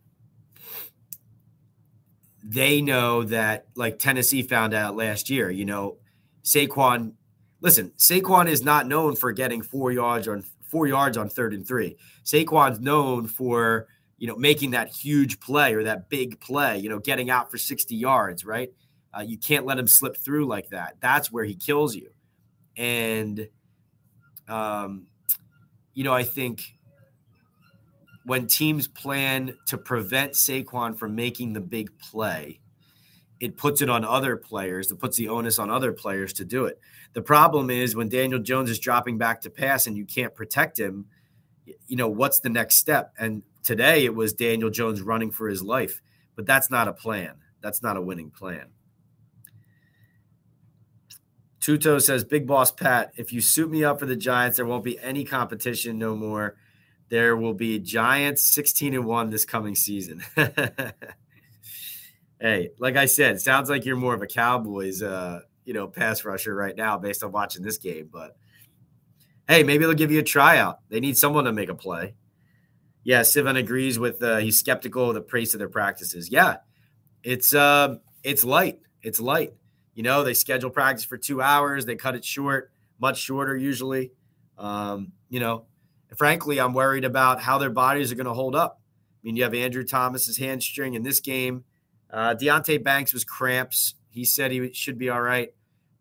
[2.42, 5.98] they know that, like Tennessee found out last year, you know,
[6.42, 7.12] Saquon
[7.61, 11.66] listen, Saquon is not known for getting four yards on four yards on third and
[11.66, 11.96] three.
[12.24, 13.87] Saquon's known for
[14.18, 17.59] you know making that huge play or that big play, you know, getting out for
[17.59, 18.72] 60 yards, right?
[19.16, 20.96] Uh, you can't let him slip through like that.
[21.00, 22.11] That's where he kills you.
[22.76, 23.48] And
[24.48, 25.07] um,
[25.94, 26.76] you know, I think
[28.31, 32.61] when teams plan to prevent Saquon from making the big play,
[33.40, 34.93] it puts it on other players.
[34.93, 36.79] It puts the onus on other players to do it.
[37.12, 40.79] The problem is when Daniel Jones is dropping back to pass and you can't protect
[40.79, 41.07] him,
[41.88, 43.12] you know, what's the next step?
[43.19, 46.01] And today it was Daniel Jones running for his life,
[46.37, 47.35] but that's not a plan.
[47.61, 48.66] That's not a winning plan.
[51.61, 54.85] Tuto says, Big Boss Pat, if you suit me up for the Giants, there won't
[54.85, 56.55] be any competition no more.
[57.11, 60.23] There will be Giants 16 and 1 this coming season.
[62.40, 66.25] hey, like I said, sounds like you're more of a Cowboys uh, you know, pass
[66.25, 68.37] rusher right now based on watching this game, but
[69.46, 70.79] hey, maybe they'll give you a tryout.
[70.88, 72.14] They need someone to make a play.
[73.05, 76.31] Yeah, Sivan agrees with uh, he's skeptical of the pace of their practices.
[76.31, 76.57] Yeah,
[77.23, 78.81] it's uh it's light.
[79.03, 79.55] It's light.
[79.94, 84.12] You know, they schedule practice for two hours, they cut it short, much shorter usually.
[84.59, 85.66] Um, you know,
[86.16, 88.81] frankly, I'm worried about how their bodies are going to hold up.
[88.81, 91.64] I mean, you have Andrew Thomas's hamstring in this game.
[92.11, 93.94] Uh, Deonte Banks was cramps.
[94.11, 95.55] He said he should be all right,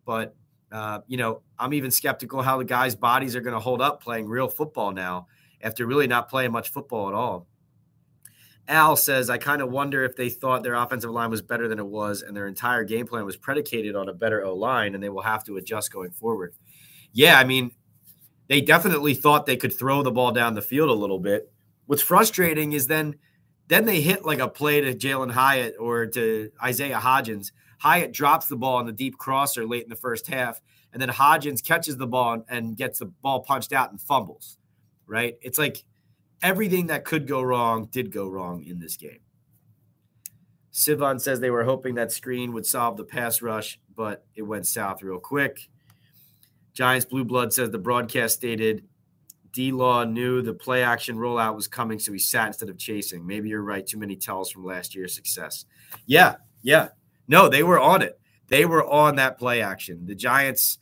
[0.04, 0.34] but
[0.72, 4.02] uh, you know, I'm even skeptical how the guys' bodies are going to hold up
[4.02, 5.26] playing real football now
[5.62, 7.46] after really not playing much football at all.
[8.68, 11.80] Al says, I kind of wonder if they thought their offensive line was better than
[11.80, 15.02] it was and their entire game plan was predicated on a better O line and
[15.02, 16.54] they will have to adjust going forward.
[17.12, 17.72] Yeah, I mean,
[18.50, 21.52] they definitely thought they could throw the ball down the field a little bit.
[21.86, 23.14] What's frustrating is then
[23.68, 27.52] then they hit like a play to Jalin Hyatt or to Isaiah Hodgins.
[27.78, 30.60] Hyatt drops the ball on the deep crosser late in the first half,
[30.92, 34.58] and then Hodgins catches the ball and gets the ball punched out and fumbles.
[35.06, 35.36] Right?
[35.42, 35.84] It's like
[36.42, 39.20] everything that could go wrong did go wrong in this game.
[40.72, 44.66] Sivan says they were hoping that screen would solve the pass rush, but it went
[44.66, 45.68] south real quick.
[46.72, 48.84] Giants Blue Blood says the broadcast stated
[49.52, 53.26] D Law knew the play action rollout was coming, so he sat instead of chasing.
[53.26, 53.86] Maybe you're right.
[53.86, 55.64] Too many tells from last year's success.
[56.06, 56.88] Yeah, yeah.
[57.26, 58.20] No, they were on it.
[58.48, 60.06] They were on that play action.
[60.06, 60.78] The Giants,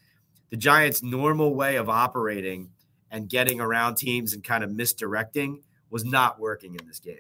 [0.50, 2.70] the Giants' normal way of operating
[3.10, 7.16] and getting around teams and kind of misdirecting was not working in this game.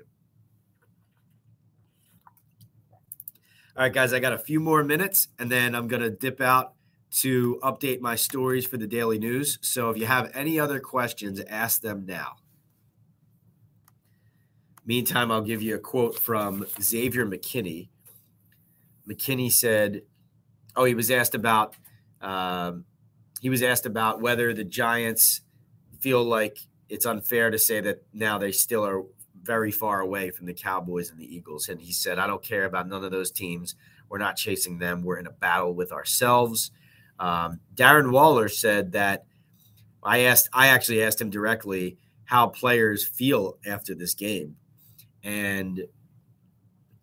[3.76, 6.40] All right, guys, I got a few more minutes and then I'm going to dip
[6.40, 6.74] out
[7.10, 9.58] to update my stories for the daily news.
[9.62, 12.36] So if you have any other questions, ask them now.
[14.84, 17.88] Meantime, I'll give you a quote from Xavier McKinney.
[19.08, 20.02] McKinney said,
[20.76, 21.74] "Oh, he was asked about
[22.20, 22.84] um,
[23.40, 25.42] he was asked about whether the Giants
[26.00, 29.02] feel like it's unfair to say that now they still are
[29.42, 31.68] very far away from the Cowboys and the Eagles.
[31.68, 33.74] And he said, I don't care about none of those teams.
[34.08, 35.02] We're not chasing them.
[35.02, 36.70] We're in a battle with ourselves.
[37.18, 39.24] Um, Darren Waller said that
[40.02, 44.56] I asked, I actually asked him directly how players feel after this game.
[45.22, 45.82] And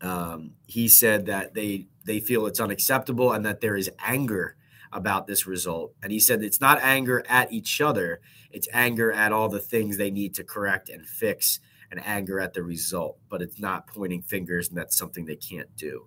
[0.01, 4.55] um, he said that they they feel it's unacceptable and that there is anger
[4.93, 5.93] about this result.
[6.03, 9.97] And he said it's not anger at each other, it's anger at all the things
[9.97, 11.59] they need to correct and fix,
[11.91, 13.17] and anger at the result.
[13.29, 16.05] But it's not pointing fingers, and that's something they can't do.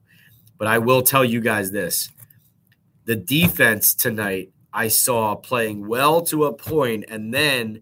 [0.56, 2.10] But I will tell you guys this
[3.08, 7.80] the defense tonight, I saw playing well to a point, and then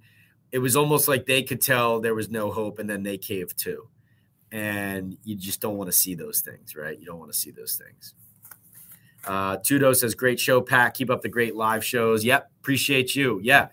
[0.52, 3.58] it was almost like they could tell there was no hope, and then they caved
[3.58, 3.88] too.
[4.52, 6.96] And you just don't want to see those things, right?
[6.96, 8.14] You don't want to see those things.
[9.26, 10.94] Uh, Tudo says, great show, Pat.
[10.94, 12.24] Keep up the great live shows.
[12.24, 12.48] Yep.
[12.60, 13.40] Appreciate you.
[13.42, 13.70] Yeah.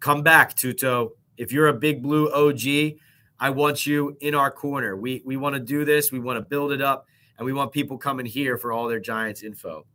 [0.00, 1.10] Come back, Tuto.
[1.36, 2.98] If you're a big blue OG,
[3.38, 4.96] I want you in our corner.
[4.96, 6.10] We we want to do this.
[6.10, 7.06] We want to build it up,
[7.38, 9.86] and we want people coming here for all their Giants info.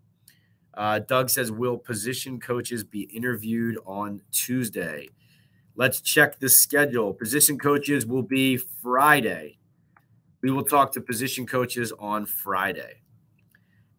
[0.73, 5.09] Uh, Doug says, "Will position coaches be interviewed on Tuesday?"
[5.75, 7.13] Let's check the schedule.
[7.13, 9.57] Position coaches will be Friday.
[10.41, 13.01] We will talk to position coaches on Friday.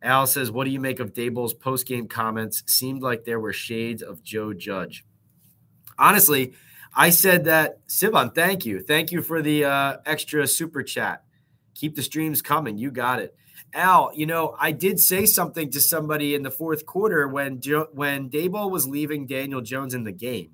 [0.02, 2.62] Al says, "What do you make of Daboll's post-game comments?
[2.66, 5.04] Seemed like there were shades of Joe Judge."
[5.98, 6.54] honestly,
[6.94, 8.80] I said that, Sivan, thank you.
[8.80, 11.24] Thank you for the uh, extra super chat.
[11.74, 12.78] Keep the streams coming.
[12.78, 13.34] You got it.
[13.74, 17.88] Al, you know, I did say something to somebody in the fourth quarter when jo-
[17.92, 20.52] when Daboll was leaving Daniel Jones in the game.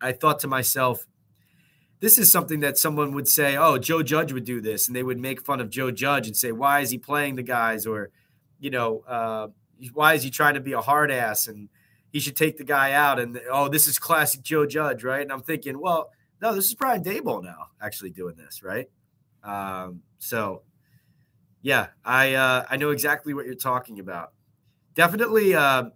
[0.00, 1.06] I thought to myself,
[2.00, 5.02] this is something that someone would say, "Oh, Joe Judge would do this," and they
[5.02, 8.10] would make fun of Joe Judge and say, "Why is he playing the guys?" or,
[8.58, 9.48] you know, uh,
[9.92, 11.68] "Why is he trying to be a hard ass?" and
[12.16, 13.18] he should take the guy out.
[13.18, 15.20] And oh, this is classic Joe Judge, right?
[15.20, 18.88] And I'm thinking, well, no, this is Brian Daboll now actually doing this, right?
[19.44, 20.62] Um, so
[21.62, 24.32] yeah, I uh, I know exactly what you're talking about.
[24.94, 25.90] Definitely, uh,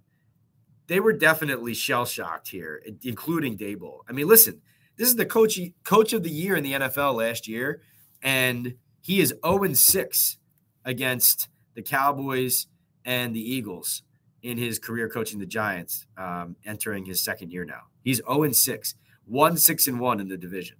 [0.86, 4.00] they were definitely shell shocked here, including Daboll.
[4.08, 4.60] I mean, listen,
[4.96, 7.80] this is the coach coach of the year in the NFL last year,
[8.22, 10.36] and he is 0 6
[10.84, 12.66] against the Cowboys
[13.04, 14.02] and the Eagles
[14.42, 17.82] in his career coaching the Giants, um, entering his second year now.
[18.02, 18.94] He's 0 6,
[19.26, 20.76] 1 6 and 1 in the division.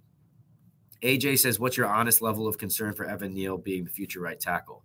[1.01, 4.39] AJ says, What's your honest level of concern for Evan Neal being the future right
[4.39, 4.83] tackle?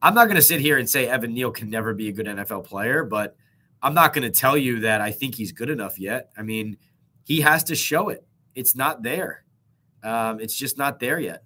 [0.00, 2.26] I'm not going to sit here and say Evan Neal can never be a good
[2.26, 3.36] NFL player, but
[3.82, 6.30] I'm not going to tell you that I think he's good enough yet.
[6.36, 6.76] I mean,
[7.24, 8.26] he has to show it.
[8.54, 9.44] It's not there.
[10.02, 11.44] Um, it's just not there yet.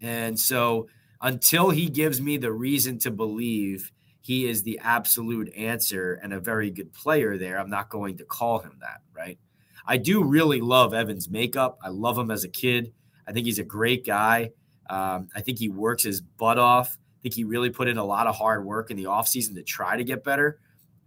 [0.00, 0.88] And so
[1.20, 6.40] until he gives me the reason to believe he is the absolute answer and a
[6.40, 9.38] very good player there, I'm not going to call him that, right?
[9.86, 11.78] I do really love Evan's makeup.
[11.82, 12.92] I love him as a kid.
[13.26, 14.50] I think he's a great guy.
[14.88, 16.96] Um, I think he works his butt off.
[16.96, 19.62] I think he really put in a lot of hard work in the offseason to
[19.62, 20.58] try to get better.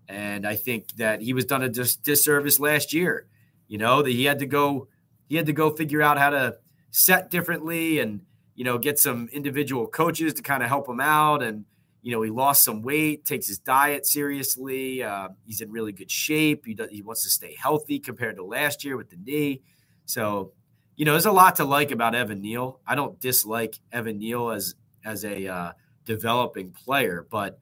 [0.07, 3.27] And I think that he was done a dis- disservice last year.
[3.67, 4.87] You know, that he had to go
[5.27, 6.57] he had to go figure out how to
[6.91, 8.21] set differently and,
[8.55, 11.65] you know, get some individual coaches to kind of help him out and
[12.03, 15.01] you know, he lost some weight, takes his diet seriously.
[15.01, 16.65] Uh, he's in really good shape.
[16.65, 19.61] He does, he wants to stay healthy compared to last year with the knee.
[20.05, 20.51] So,
[20.95, 22.79] you know, there's a lot to like about Evan Neal.
[22.85, 24.75] I don't dislike Evan Neal as
[25.05, 25.71] as a uh,
[26.05, 27.59] developing player, but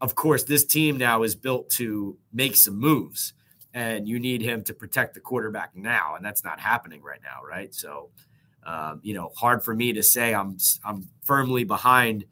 [0.00, 3.32] of course, this team now is built to make some moves,
[3.72, 7.46] and you need him to protect the quarterback now, and that's not happening right now,
[7.46, 7.74] right?
[7.74, 8.10] So,
[8.64, 12.26] um, you know, hard for me to say I'm I'm firmly behind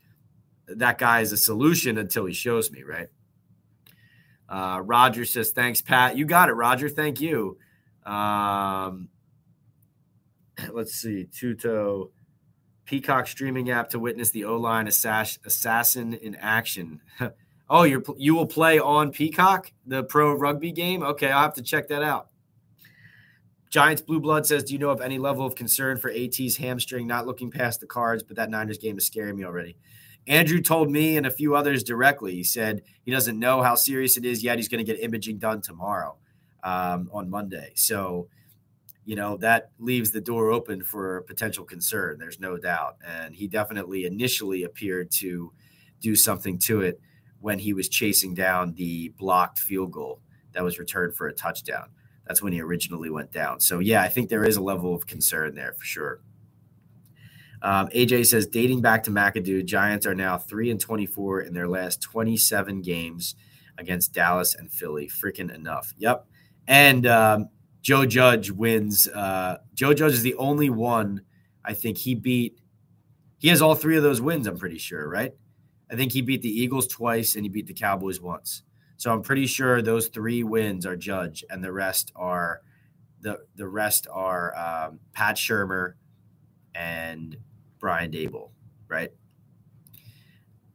[0.68, 3.08] that guy is a solution until he shows me, right?
[4.48, 6.16] Uh, Roger says, thanks, Pat.
[6.16, 6.88] You got it, Roger.
[6.88, 7.58] Thank you.
[8.04, 9.08] Um,
[10.72, 11.26] let's see.
[11.32, 12.10] Tuto,
[12.84, 17.00] Peacock streaming app to witness the O line assass- assassin in action.
[17.70, 21.02] oh, you're you will play on Peacock, the pro rugby game?
[21.02, 22.28] Okay, I'll have to check that out.
[23.74, 27.08] Giants Blue Blood says, Do you know of any level of concern for AT's hamstring?
[27.08, 29.76] Not looking past the cards, but that Niners game is scaring me already.
[30.26, 32.34] Andrew told me and a few others directly.
[32.34, 34.58] He said he doesn't know how serious it is yet.
[34.58, 36.16] He's going to get imaging done tomorrow
[36.62, 37.72] um, on Monday.
[37.74, 38.28] So,
[39.04, 42.18] you know, that leaves the door open for potential concern.
[42.18, 42.96] There's no doubt.
[43.06, 45.52] And he definitely initially appeared to
[46.00, 47.00] do something to it
[47.40, 50.20] when he was chasing down the blocked field goal
[50.52, 51.90] that was returned for a touchdown.
[52.26, 53.60] That's when he originally went down.
[53.60, 56.20] So, yeah, I think there is a level of concern there for sure.
[57.60, 61.68] Um, AJ says, dating back to McAdoo, Giants are now three and twenty-four in their
[61.68, 63.34] last twenty-seven games
[63.78, 65.08] against Dallas and Philly.
[65.08, 65.92] Freaking enough.
[65.98, 66.26] Yep.
[66.66, 67.48] And um,
[67.84, 69.06] Joe Judge wins.
[69.06, 71.20] Uh, Joe Judge is the only one.
[71.62, 72.58] I think he beat.
[73.38, 74.46] He has all three of those wins.
[74.46, 75.32] I'm pretty sure, right?
[75.90, 78.62] I think he beat the Eagles twice and he beat the Cowboys once.
[78.96, 82.62] So I'm pretty sure those three wins are Judge, and the rest are
[83.20, 85.92] the the rest are um, Pat Shurmur
[86.74, 87.36] and
[87.78, 88.50] Brian Daboll,
[88.88, 89.10] right?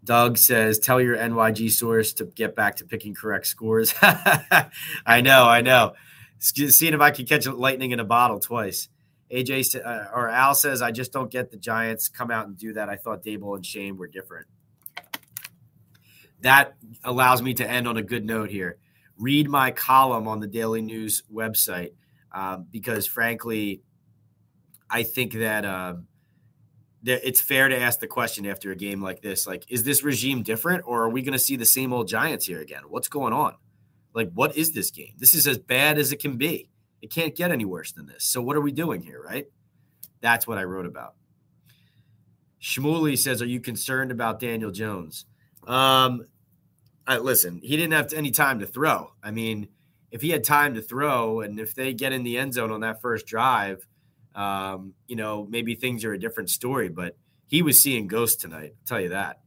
[0.03, 3.93] Doug says, tell your NYG source to get back to picking correct scores.
[4.01, 5.93] I know, I know.
[6.39, 8.89] Seeing if I can catch lightning in a bottle twice.
[9.31, 12.73] AJ uh, or Al says, I just don't get the Giants come out and do
[12.73, 12.89] that.
[12.89, 14.47] I thought Daboll and Schoen were different.
[16.41, 18.77] That allows me to end on a good note here.
[19.17, 21.91] Read my column on the Daily News website
[22.31, 23.81] um, because, frankly,
[24.89, 26.07] I think that um,
[27.03, 30.43] it's fair to ask the question after a game like this like is this regime
[30.43, 33.31] different or are we going to see the same old giants here again what's going
[33.31, 33.55] on
[34.13, 35.13] like what is this game?
[35.17, 36.69] This is as bad as it can be.
[37.01, 38.23] It can't get any worse than this.
[38.23, 39.47] So what are we doing here right?
[40.21, 41.15] That's what i wrote about.
[42.61, 45.25] Shmuley says are you concerned about daniel jones?
[45.67, 46.25] Um
[47.07, 49.13] I, listen he didn't have any time to throw.
[49.23, 49.69] I mean
[50.11, 52.81] if he had time to throw and if they get in the end zone on
[52.81, 53.85] that first drive
[54.35, 58.73] um, you know, maybe things are a different story, but he was seeing ghosts tonight.
[58.79, 59.41] I'll tell you that.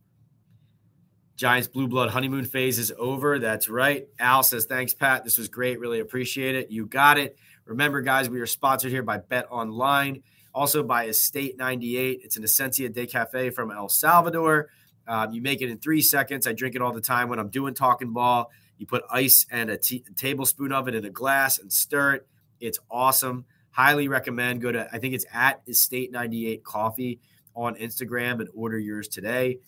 [1.36, 3.38] Giants blue blood honeymoon phase is over.
[3.38, 4.06] That's right.
[4.18, 5.24] Al says, thanks, Pat.
[5.24, 5.80] This was great.
[5.80, 6.70] Really appreciate it.
[6.70, 7.36] You got it.
[7.64, 10.22] Remember, guys, we are sponsored here by Bet Online,
[10.54, 12.20] also by Estate 98.
[12.22, 14.68] It's an Essencia de Cafe from El Salvador.
[15.08, 16.46] Um, you make it in three seconds.
[16.46, 18.50] I drink it all the time when I'm doing talking ball.
[18.78, 22.14] You put ice and a, t- a tablespoon of it in a glass and stir
[22.14, 22.26] it.
[22.60, 27.18] It's awesome highly recommend go to i think it's at estate 98 coffee
[27.56, 29.58] on instagram and order yours today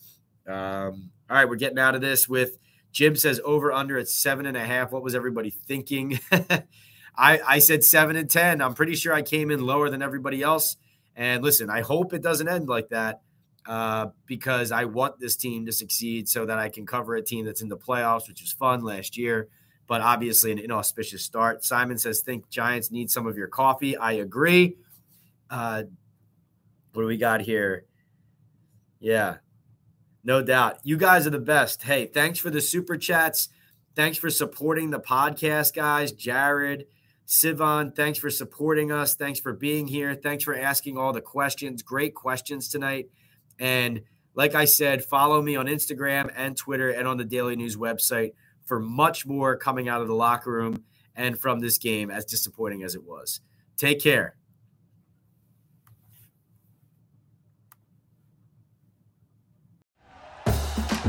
[0.47, 2.57] um, all right we're getting out of this with
[2.91, 6.19] jim says over under at seven and a half what was everybody thinking
[7.17, 10.41] I, I said seven and ten i'm pretty sure i came in lower than everybody
[10.41, 10.77] else
[11.15, 13.21] and listen i hope it doesn't end like that
[13.65, 17.45] uh, because i want this team to succeed so that i can cover a team
[17.45, 19.49] that's in the playoffs which was fun last year
[19.87, 21.63] but obviously an inauspicious start.
[21.63, 23.95] Simon says, think Giants need some of your coffee.
[23.95, 24.77] I agree.
[25.49, 25.83] Uh,
[26.93, 27.85] what do we got here?
[28.99, 29.35] Yeah,
[30.25, 30.79] no doubt.
[30.83, 31.83] You guys are the best.
[31.83, 33.47] Hey, thanks for the super chats.
[33.95, 36.11] Thanks for supporting the podcast, guys.
[36.11, 36.87] Jared,
[37.27, 39.13] Sivan, thanks for supporting us.
[39.13, 40.15] Thanks for being here.
[40.15, 41.83] Thanks for asking all the questions.
[41.83, 43.09] Great questions tonight.
[43.59, 44.01] And
[44.33, 48.31] like I said, follow me on Instagram and Twitter and on the Daily News website
[48.65, 50.83] for much more coming out of the locker room
[51.15, 53.41] and from this game, as disappointing as it was.
[53.77, 54.35] Take care.